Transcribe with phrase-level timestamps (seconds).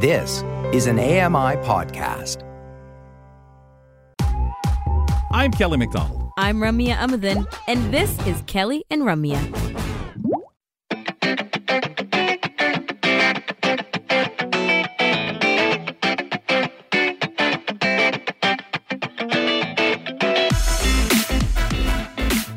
[0.00, 2.44] This is an AMI podcast.
[5.32, 6.30] I'm Kelly McDonald.
[6.36, 9.38] I'm Ramya Amuthan, and this is Kelly and Ramya.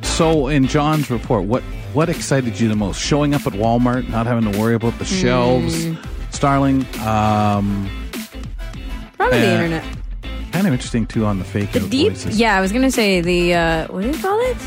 [0.03, 1.63] So, in John's report, what
[1.93, 3.01] what excited you the most?
[3.01, 5.95] Showing up at Walmart, not having to worry about the shelves, Hmm.
[6.41, 6.83] Starling.
[7.05, 7.87] Um,
[9.15, 9.83] Probably the Uh, internet.
[10.51, 12.39] kind of interesting too on the fake The out deep, voices.
[12.39, 14.57] yeah, I was gonna say the uh, what do you call it?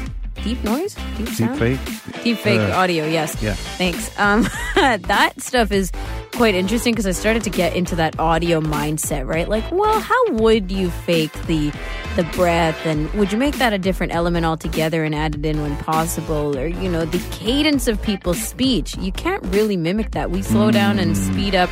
[0.44, 1.80] Deep noise, deep Deep sound, fake.
[2.22, 3.06] deep fake Uh, audio.
[3.06, 3.54] Yes, yeah.
[3.54, 4.08] Thanks.
[4.20, 5.90] Um, that stuff is
[6.30, 9.48] quite interesting because I started to get into that audio mindset, right?
[9.48, 11.72] Like, well, how would you fake the
[12.16, 15.60] the breath, and would you make that a different element altogether and add it in
[15.62, 18.96] when possible, or you know, the cadence of people's speech?
[18.98, 20.30] You can't really mimic that.
[20.30, 21.32] We slow down and mm.
[21.32, 21.70] speed up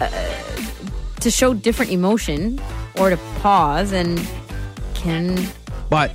[0.00, 0.08] uh,
[1.20, 2.60] to show different emotion
[2.98, 4.20] or to pause and
[4.94, 5.48] can
[5.90, 6.10] But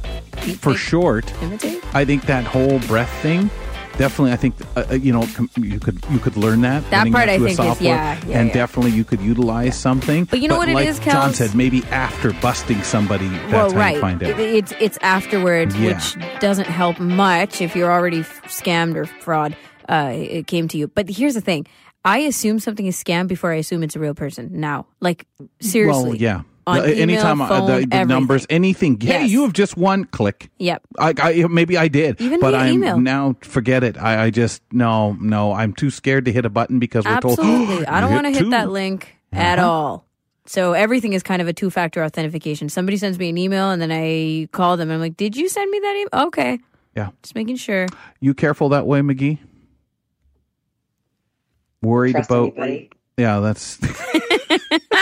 [0.60, 1.84] for short, imitate.
[1.96, 3.50] I think that whole breath thing.
[3.98, 6.84] Definitely, I think uh, uh, you know com- you could you could learn that.
[6.90, 8.54] That part I think is- software, yeah, yeah, and yeah.
[8.54, 10.26] definitely you could utilize something.
[10.26, 13.72] But you know what it like is, John said maybe after busting somebody, that's well,
[13.72, 13.96] how right.
[13.96, 14.32] you find out.
[14.32, 15.94] It- it's it's afterwards, Yeah.
[15.94, 19.56] which doesn't help much if you're already f- scammed or fraud.
[19.88, 20.88] Uh, it came to you.
[20.88, 21.68] But here's the thing:
[22.04, 24.50] I assume something is scam before I assume it's a real person.
[24.60, 25.28] Now, like
[25.60, 26.42] seriously, Well, yeah.
[26.66, 28.08] On Uh, email, Anytime phone, the, the everything.
[28.08, 29.00] numbers, anything.
[29.00, 30.50] Hey, you have just one click.
[30.60, 30.82] Yep.
[30.98, 32.98] I, I maybe I did, Even but I'm email.
[33.00, 33.98] now forget it.
[33.98, 35.52] I, I just no, no.
[35.54, 37.40] I'm too scared to hit a button because we're told.
[37.40, 37.86] Absolutely.
[37.88, 39.70] I don't want to hit two." that link at Uh-huh.
[39.70, 40.06] all.
[40.46, 42.68] So everything is kind of a two factor authentication.
[42.70, 45.48] Somebody sends me an email and then I call them and I'm like, Did you
[45.50, 46.28] send me that email?
[46.28, 46.60] Okay.
[46.96, 47.88] Yeah, Just making sure.
[48.20, 49.40] you careful that way, McGee.
[51.82, 52.44] Worried trust about.
[52.58, 52.90] anybody.
[53.18, 53.80] Yeah, that's.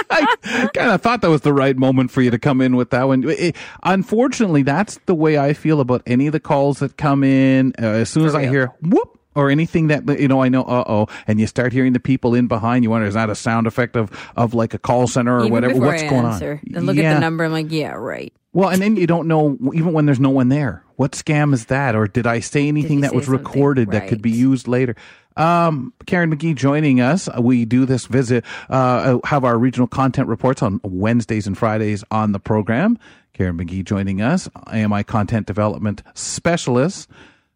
[0.09, 0.35] I
[0.73, 3.07] kind of thought that was the right moment for you to come in with that
[3.07, 3.23] one.
[3.30, 7.73] It- unfortunately, that's the way I feel about any of the calls that come in.
[7.81, 10.84] Uh, as soon as I hear whoop or anything that you know, I know, uh
[10.88, 12.84] oh, and you start hearing the people in behind.
[12.84, 15.51] You wonder, is that a sound effect of of like a call center or Even
[15.51, 15.79] whatever?
[15.79, 16.51] What's I going answer.
[16.66, 16.72] on?
[16.73, 17.12] Then look Yeah.
[17.12, 17.44] at the number.
[17.45, 18.33] I'm like, Yeah, right.
[18.53, 20.83] Well, and then you don't know even when there's no one there.
[20.97, 21.95] What scam is that?
[21.95, 24.95] Or did I say anything you that was recorded that could be used later?
[25.38, 27.30] Um, Karen McGee joining us.
[27.40, 32.31] We do this visit, uh, have our regional content reports on Wednesdays and Fridays on
[32.31, 32.97] the program.
[33.34, 37.09] Karen McGee joining us, AMI content development specialist.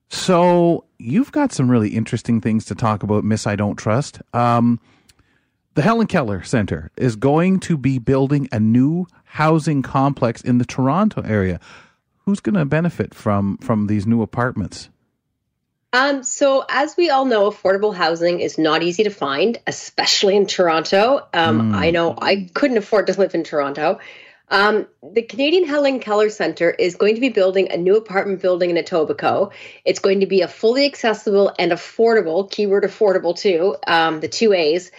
[0.09, 4.21] So you've got some really interesting things to talk about, Miss I Don't Trust.
[4.33, 4.79] Um,
[5.73, 10.65] the Helen Keller Center is going to be building a new housing complex in the
[10.65, 11.59] Toronto area.
[12.19, 14.89] Who's going to benefit from from these new apartments?
[15.95, 20.45] Um, so, as we all know, affordable housing is not easy to find, especially in
[20.45, 21.25] Toronto.
[21.33, 23.99] Um, I know I couldn't afford to live in Toronto.
[24.49, 28.71] Um, the Canadian Helen Keller Center is going to be building a new apartment building
[28.71, 29.53] in Etobicoke.
[29.85, 34.51] It's going to be a fully accessible and affordable, keyword affordable too, um, the two
[34.51, 34.91] A's,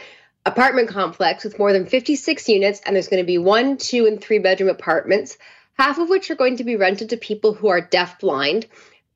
[0.46, 2.80] apartment complex with more than 56 units.
[2.86, 5.36] And there's going to be one, two, and three bedroom apartments,
[5.76, 8.64] half of which are going to be rented to people who are deafblind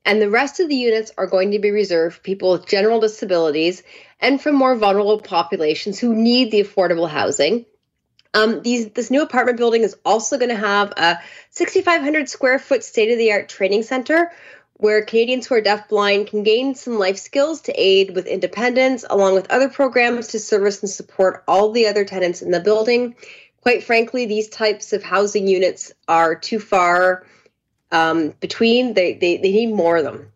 [0.04, 3.00] and the rest of the units are going to be reserved for people with general
[3.00, 3.82] disabilities
[4.20, 7.66] and for more vulnerable populations who need the affordable housing.
[8.32, 11.18] Um, these, this new apartment building is also going to have a
[11.50, 14.30] 6,500 square foot state of the art training center
[14.74, 19.34] where Canadians who are deafblind can gain some life skills to aid with independence, along
[19.34, 23.14] with other programs to service and support all the other tenants in the building.
[23.60, 27.26] Quite frankly, these types of housing units are too far
[27.92, 28.94] um, between.
[28.94, 30.30] They, they, they need more of them.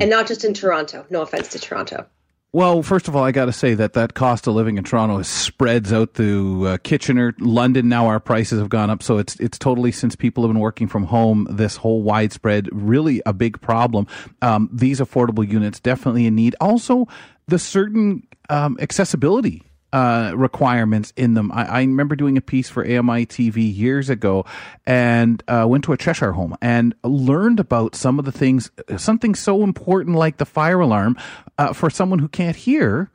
[0.00, 1.04] And not just in Toronto.
[1.10, 2.06] No offense to Toronto.
[2.52, 5.20] Well, first of all, I got to say that that cost of living in Toronto
[5.22, 7.88] spreads out to uh, Kitchener, London.
[7.88, 10.88] Now our prices have gone up, so it's it's totally since people have been working
[10.88, 11.46] from home.
[11.50, 14.06] This whole widespread, really a big problem.
[14.40, 16.56] Um, these affordable units definitely in need.
[16.58, 17.08] Also,
[17.46, 19.62] the certain um, accessibility
[19.96, 21.50] uh, requirements in them.
[21.52, 24.44] I, I remember doing a piece for AMI TV years ago
[24.84, 29.34] and uh, went to a Cheshire home and learned about some of the things, something
[29.34, 31.16] so important like the fire alarm
[31.56, 33.10] uh, for someone who can't hear.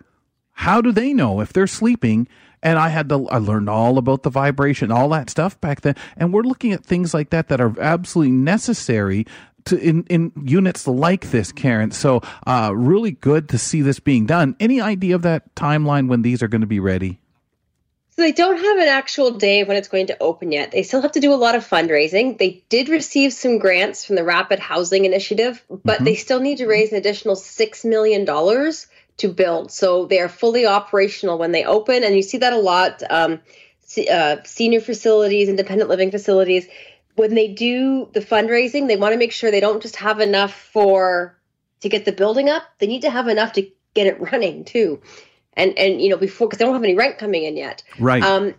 [0.54, 2.28] How do they know if they're sleeping?
[2.63, 5.95] And I had to, I learned all about the vibration, all that stuff back then.
[6.18, 9.28] And we're looking at things like that that are absolutely necessary
[9.66, 11.92] to in, in units like this, Karen.
[11.92, 14.56] So, uh, really good to see this being done.
[14.60, 17.19] Any idea of that timeline when these are going to be ready?
[18.16, 20.72] So they don't have an actual day when it's going to open yet.
[20.72, 22.38] They still have to do a lot of fundraising.
[22.38, 26.68] They did receive some grants from the Rapid Housing Initiative, but they still need to
[26.68, 29.72] raise an additional $6 million to build.
[29.72, 33.02] So they are fully operational when they open, and you see that a lot.
[33.10, 33.40] Um,
[34.10, 36.66] uh, senior facilities, independent living facilities,
[37.21, 40.53] when they do the fundraising, they want to make sure they don't just have enough
[40.53, 41.38] for
[41.81, 42.63] to get the building up.
[42.79, 45.00] They need to have enough to get it running too,
[45.53, 47.83] and and you know before because they don't have any rent coming in yet.
[48.00, 48.23] Right.
[48.23, 48.56] Um,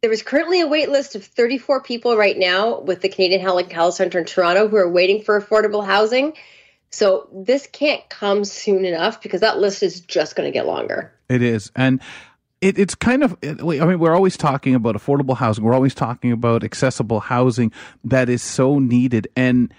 [0.00, 3.66] there is currently a wait list of 34 people right now with the Canadian Helen
[3.66, 6.34] Keller Center in Toronto who are waiting for affordable housing.
[6.90, 11.12] So this can't come soon enough because that list is just going to get longer.
[11.28, 12.00] It is, and
[12.60, 16.32] it, it's kind of i mean we're always talking about affordable housing we're always talking
[16.32, 17.72] about accessible housing
[18.04, 19.72] that is so needed and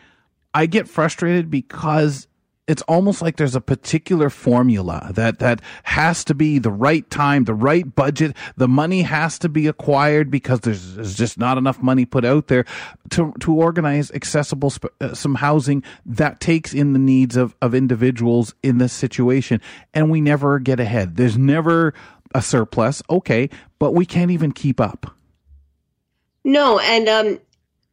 [0.53, 2.27] i get frustrated because
[2.69, 7.45] it's almost like there's a particular formula that that has to be the right time,
[7.45, 8.37] the right budget.
[8.57, 12.45] The money has to be acquired because there's, there's just not enough money put out
[12.45, 12.65] there
[13.09, 17.73] to to organize accessible sp- uh, some housing that takes in the needs of of
[17.73, 19.61] individuals in this situation.
[19.95, 21.15] And we never get ahead.
[21.15, 21.95] There's never
[22.33, 23.49] a surplus, okay,
[23.79, 25.15] but we can't even keep up.
[26.43, 27.39] No, and um,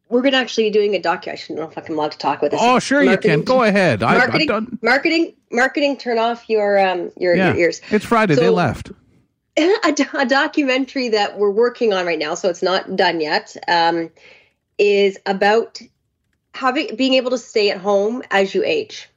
[0.09, 1.29] we're going to actually be doing a docu.
[1.29, 2.61] I don't know if I'm allowed to talk with this.
[2.63, 3.45] Oh, sure marketing, you can.
[3.45, 4.01] Go ahead.
[4.01, 4.79] Marketing, I, done...
[4.81, 5.97] marketing, marketing.
[5.97, 7.81] Turn off your um your, yeah, your ears.
[7.89, 8.35] It's Friday.
[8.35, 8.91] So, they left.
[9.59, 13.57] A, a, documentary that we're working on right now, so it's not done yet.
[13.67, 14.11] Um,
[14.77, 15.81] is about
[16.53, 19.09] having being able to stay at home as you age.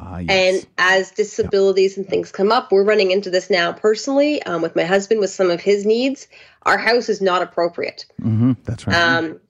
[0.00, 0.30] Uh, yes.
[0.30, 4.74] And as disabilities and things come up, we're running into this now personally um, with
[4.74, 6.26] my husband with some of his needs.
[6.62, 8.06] Our house is not appropriate.
[8.20, 8.52] Mm-hmm.
[8.64, 8.96] That's right.
[8.96, 9.40] Um,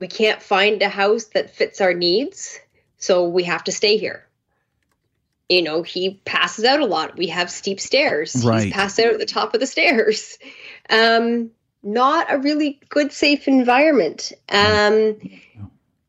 [0.00, 2.58] we can't find a house that fits our needs,
[2.96, 4.26] so we have to stay here.
[5.48, 7.16] You know, he passes out a lot.
[7.16, 8.42] We have steep stairs.
[8.44, 8.64] Right.
[8.64, 10.38] He's passed out at the top of the stairs.
[10.90, 11.52] Um,
[11.82, 14.32] not a really good, safe environment.
[14.48, 15.18] Um,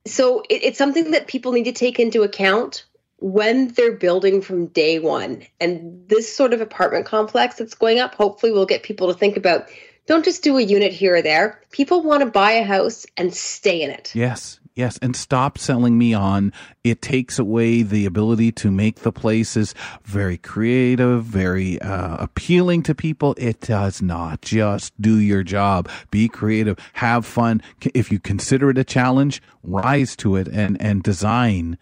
[0.06, 2.86] so it, it's something that people need to take into account
[3.24, 5.44] when they're building from day one.
[5.62, 9.38] And this sort of apartment complex that's going up, hopefully, will get people to think
[9.38, 9.70] about
[10.06, 11.62] don't just do a unit here or there.
[11.72, 14.14] People want to buy a house and stay in it.
[14.14, 14.60] Yes.
[14.76, 16.52] Yes, and stop selling me on
[16.84, 22.96] it takes away the ability to make the places very creative, very uh, appealing to
[22.96, 23.36] people.
[23.38, 24.42] It does not.
[24.42, 25.88] Just do your job.
[26.10, 26.80] Be creative.
[26.94, 27.62] Have fun.
[27.94, 31.78] If you consider it a challenge, rise to it and and design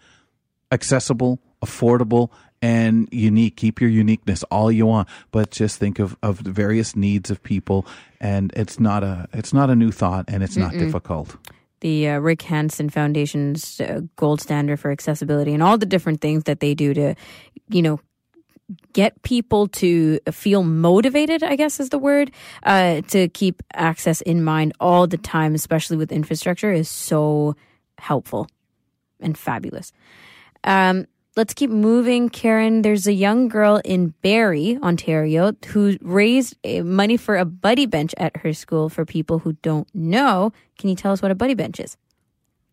[0.72, 2.30] accessible, affordable,
[2.60, 3.56] and unique.
[3.56, 7.42] Keep your uniqueness all you want, but just think of, of the various needs of
[7.42, 7.86] people.
[8.20, 10.80] And it's not a it's not a new thought, and it's not Mm-mm.
[10.80, 11.36] difficult.
[11.80, 16.44] The uh, Rick Hansen Foundation's uh, gold standard for accessibility, and all the different things
[16.44, 17.14] that they do to,
[17.68, 18.00] you know,
[18.92, 22.30] get people to feel motivated, I guess is the word,
[22.62, 27.56] uh, to keep access in mind all the time, especially with infrastructure, is so
[27.98, 28.46] helpful
[29.20, 29.92] and fabulous.
[30.64, 31.06] Um,
[31.36, 32.82] let's keep moving, Karen.
[32.82, 38.14] There's a young girl in Barrie, Ontario, who raised eh, money for a buddy bench
[38.16, 40.52] at her school for people who don't know.
[40.78, 41.96] Can you tell us what a buddy bench is?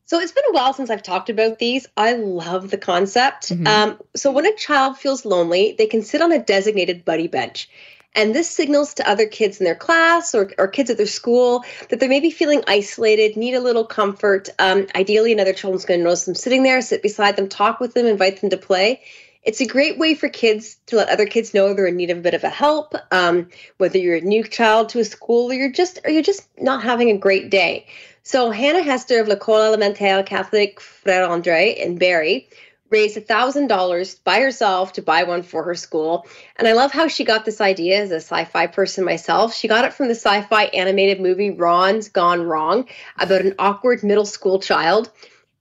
[0.06, 1.86] So it's been a while since I've talked about these.
[1.96, 3.50] I love the concept.
[3.50, 3.68] Mm-hmm.
[3.68, 7.70] Um, so when a child feels lonely, they can sit on a designated buddy bench.
[8.16, 11.64] And this signals to other kids in their class or, or kids at their school
[11.90, 14.50] that they may be feeling isolated, need a little comfort.
[14.58, 17.94] Um, ideally, another children's going to notice them sitting there, sit beside them, talk with
[17.94, 19.02] them, invite them to play.
[19.44, 22.18] It's a great way for kids to let other kids know they're in need of
[22.18, 23.48] a bit of a help, um,
[23.78, 26.84] whether you're a new child to a school or you're just or you're just not
[26.84, 27.88] having a great day.
[28.24, 32.50] So Hannah Hester of L'École Élémentaire Catholique Frère André in Barrie
[32.90, 36.26] raised $1,000 by herself to buy one for her school.
[36.56, 39.54] And I love how she got this idea as a sci fi person myself.
[39.54, 44.04] She got it from the sci fi animated movie Ron's Gone Wrong about an awkward
[44.04, 45.12] middle school child.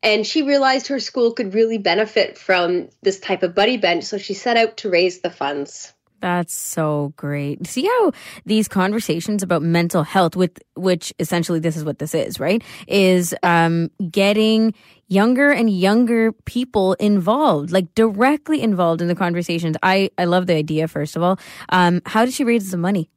[0.02, 4.04] And she realized her school could really benefit from this type of buddy bench.
[4.04, 5.92] So she set out to raise the funds.
[6.20, 7.66] That's so great.
[7.66, 8.12] See how
[8.44, 12.62] these conversations about mental health, with which essentially this is what this is, right?
[12.86, 14.74] Is um, getting
[15.06, 19.76] younger and younger people involved, like directly involved in the conversations.
[19.82, 21.38] I, I love the idea, first of all.
[21.70, 23.10] Um, how did she raise the money?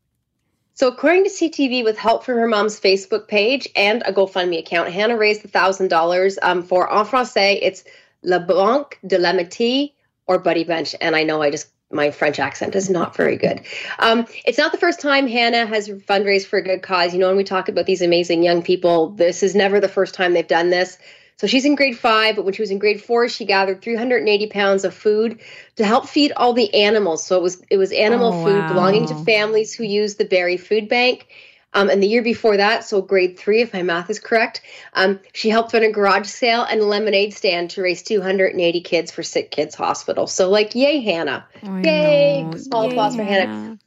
[0.74, 4.90] So, according to CTV, with help from her mom's Facebook page and a GoFundMe account,
[4.90, 7.84] Hannah raised $1,000 um, for, en français, it's
[8.24, 9.94] La Banque de l'Amitié
[10.28, 10.96] or Buddy Bench.
[11.02, 13.62] And I know I just my French accent is not very good.
[14.00, 17.14] Um, it's not the first time Hannah has fundraised for a good cause.
[17.14, 20.14] You know, when we talk about these amazing young people, this is never the first
[20.14, 20.98] time they've done this.
[21.42, 24.48] So she's in grade five, but when she was in grade four, she gathered 380
[24.48, 25.40] pounds of food
[25.78, 27.26] to help feed all the animals.
[27.26, 28.68] So it was it was animal oh, food wow.
[28.68, 31.28] belonging to families who use the Barrie Food Bank.
[31.74, 34.62] Um, and the year before that, so grade three, if my math is correct,
[34.94, 39.12] um, she helped run a garage sale and a lemonade stand to raise 280 kids
[39.12, 40.28] for Sick Kids Hospital.
[40.28, 41.48] So, like, yay, Hannah.
[41.64, 42.58] Yay, know.
[42.58, 43.78] small Yay, applause for Hannah.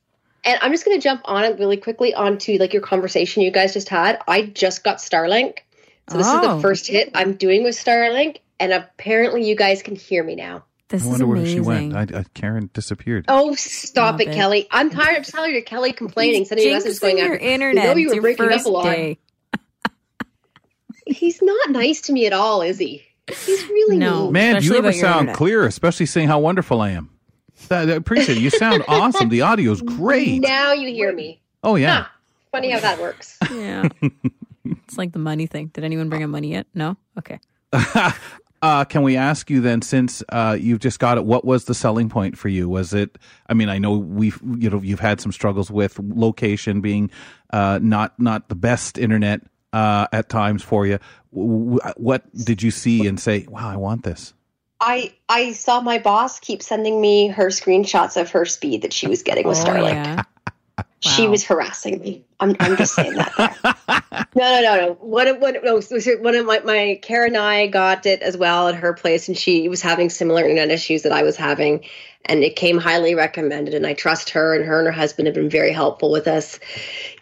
[0.45, 3.51] And I'm just going to jump on it really quickly onto like your conversation you
[3.51, 4.19] guys just had.
[4.29, 5.59] I just got Starlink.
[6.09, 6.57] So this is Oh.
[6.57, 8.39] the first hit I'm doing with Starlink.
[8.61, 10.65] And apparently you guys can hear me now.
[10.89, 11.95] This I is wonder where she went.
[11.95, 13.25] I, I, Karen disappeared.
[13.29, 14.35] Oh, stop Stop it, it.
[14.35, 14.67] Kelly.
[14.71, 17.45] I'm tired of telling you Kelly complaining, sending you messages Jinxing going your after.
[17.47, 17.85] internet.
[17.85, 18.85] We know you were your breaking up a lot.
[18.85, 19.19] day.
[21.07, 23.03] He's not nice to me at all, is he?
[23.29, 24.25] He's really No.
[24.25, 24.33] mean.
[24.33, 25.37] Man, do especially you ever sound internet.
[25.37, 27.11] clear, especially saying how wonderful I am?
[27.71, 28.41] I appreciate it.
[28.43, 29.29] You sound awesome.
[29.31, 30.41] The audio's great.
[30.43, 31.41] Now you hear me.
[31.63, 32.03] Oh, yeah.
[32.03, 32.09] Huh.
[32.53, 33.39] Funny how that works.
[33.51, 33.89] Yeah.
[34.65, 35.69] it's like the money thing.
[35.69, 36.67] Did anyone bring up money yet?
[36.75, 36.97] No?
[37.19, 37.41] Okay.
[38.65, 41.75] Uh, can we ask you then, since uh, you've just got it, what was the
[41.75, 42.67] selling point for you?
[42.67, 43.19] Was it?
[43.47, 47.11] I mean, I know we've you know you've had some struggles with location being
[47.53, 49.43] uh, not not the best internet
[49.75, 50.99] uh, at times for you.
[51.35, 53.45] W- w- What did you see and say?
[53.51, 54.33] Wow, I want this.
[54.81, 59.07] I I saw my boss keep sending me her screenshots of her speed that she
[59.09, 59.93] was getting with Oh, Starlink.
[59.95, 60.23] yeah.
[61.01, 62.25] She was harassing me.
[62.41, 63.77] I'm, I'm just saying that.
[64.45, 64.93] No, no, no.
[65.01, 65.81] One of one, no,
[66.21, 69.37] one of my my Karen and I got it as well at her place, and
[69.37, 71.83] she was having similar internet issues that I was having,
[72.27, 73.73] and it came highly recommended.
[73.73, 76.61] And I trust her, and her and her husband have been very helpful with us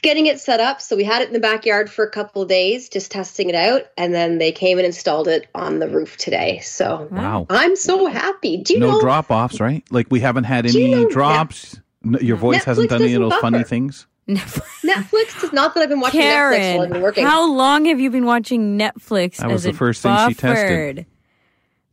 [0.03, 0.81] getting it set up.
[0.81, 3.55] So we had it in the backyard for a couple of days, just testing it
[3.55, 6.59] out, and then they came and installed it on the roof today.
[6.59, 7.47] So Wow.
[7.49, 8.57] I'm so happy.
[8.57, 9.01] Do you no know?
[9.01, 9.85] drop offs, right?
[9.93, 11.79] Like we haven't had Do you any know drops.
[12.21, 14.09] Your voice hasn't done any of those funny things.
[14.29, 17.27] Netflix is not that I've been watching Netflix while I've been working.
[17.27, 19.37] how long have you been watching Netflix?
[19.37, 21.07] That was as the first thing she tested.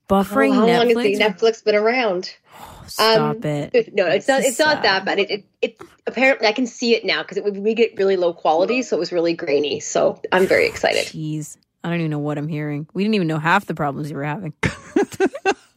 [0.08, 0.50] buffered?
[0.50, 1.18] Buffering how long has Netflix?
[1.18, 2.36] the Netflix been around?
[2.88, 3.94] Stop um, it.
[3.94, 4.40] No, it's not.
[4.42, 5.20] It's is not that bad.
[5.20, 8.82] It, it, it apparently I can see it now because we get really low quality,
[8.82, 9.80] so it was really grainy.
[9.80, 11.06] So I'm very excited.
[11.06, 11.58] Jeez.
[11.84, 12.88] I don't even know what I'm hearing.
[12.94, 14.54] We didn't even know half the problems you were having.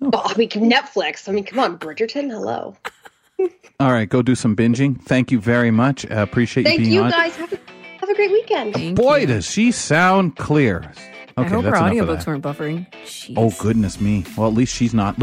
[0.05, 1.29] Oh, I mean Netflix.
[1.29, 2.29] I mean, come on, Bridgerton.
[2.31, 2.77] Hello.
[3.81, 5.01] All right, go do some binging.
[5.03, 6.05] Thank you very much.
[6.11, 7.11] Uh, appreciate Thank you being you on.
[7.11, 7.35] guys.
[7.37, 7.59] Have a,
[8.01, 8.75] have a great weekend.
[8.75, 9.27] Thank Boy, you.
[9.27, 10.93] does she sound clear.
[11.39, 12.91] Okay, I hope our audiobooks weren't buffering.
[13.05, 13.35] Jeez.
[13.37, 14.25] Oh goodness me!
[14.37, 15.17] Well, at least she's not,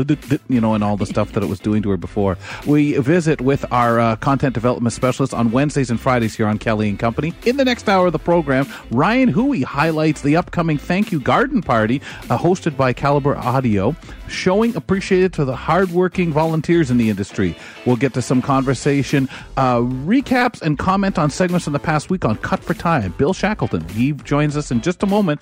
[0.47, 2.35] you know, and all the stuff that it was doing to her before.
[2.65, 6.89] We visit with our uh, content development specialist on Wednesdays and Fridays here on Kelly
[6.89, 7.33] and Company.
[7.45, 11.61] In the next hour of the program, Ryan Huey highlights the upcoming Thank You Garden
[11.61, 13.95] Party, uh, hosted by Calibre Audio,
[14.27, 17.55] showing appreciated to the hardworking volunteers in the industry.
[17.85, 22.25] We'll get to some conversation, uh, recaps, and comment on segments from the past week
[22.25, 23.13] on Cut for Time.
[23.17, 25.41] Bill Shackleton, he joins us in just a moment